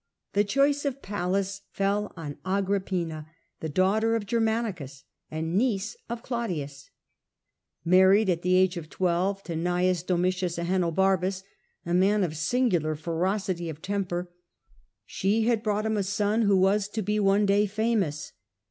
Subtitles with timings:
[0.33, 3.27] The choice of Pallas fell on Agrippina,
[3.59, 6.89] the daughter of Agrippina, Germanicus and niece of Claudius.
[7.85, 9.61] Mar carries^^off ried at the age of twelve to Cn.
[10.07, 11.43] Domitiiis the prize, Ahenobarbus,
[11.85, 14.31] a man of singular ferocity of temper,
[15.05, 18.31] she had brought him a son who was to be one day famous.